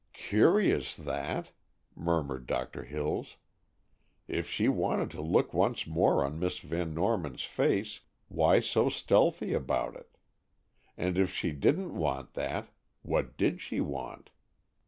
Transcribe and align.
"Curious, 0.13 0.95
that," 0.95 1.51
murmured 1.95 2.47
Doctor 2.47 2.85
Hills. 2.85 3.37
"If 4.27 4.49
she 4.49 4.67
wanted 4.67 5.11
to 5.11 5.21
look 5.21 5.53
once 5.53 5.85
more 5.85 6.25
on 6.25 6.39
Miss 6.39 6.57
Van 6.57 6.95
Norman's 6.95 7.43
face, 7.43 7.99
why 8.27 8.61
so 8.61 8.89
stealthy 8.89 9.53
about 9.53 9.95
it? 9.95 10.17
And 10.97 11.19
if 11.19 11.31
she 11.31 11.51
didn't 11.51 11.93
want 11.95 12.33
that, 12.33 12.69
what 13.03 13.37
did 13.37 13.61
she 13.61 13.79
want?" 13.79 14.31